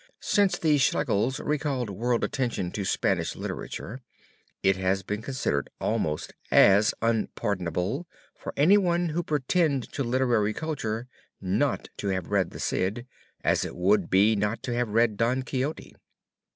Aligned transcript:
Since 0.19 0.57
the 0.57 0.79
Schlegels 0.79 1.39
recalled 1.39 1.91
world 1.91 2.23
attention 2.23 2.71
to 2.71 2.83
Spanish 2.83 3.35
literature, 3.35 4.01
it 4.63 4.75
has 4.75 5.03
been 5.03 5.21
considered 5.21 5.69
almost 5.79 6.33
as 6.49 6.95
unpardonable 7.03 8.07
for 8.35 8.51
anyone 8.57 9.09
who 9.09 9.21
pretended 9.21 9.91
to 9.93 10.03
literary 10.03 10.53
culture 10.55 11.07
not 11.39 11.89
to 11.97 12.07
have 12.07 12.31
read 12.31 12.49
the 12.49 12.59
Cid, 12.59 13.05
as 13.43 13.63
it 13.63 13.75
would 13.75 14.09
be 14.09 14.35
not 14.35 14.63
to 14.63 14.73
have 14.73 14.89
read 14.89 15.17
Don 15.17 15.43
Quixote. 15.43 15.95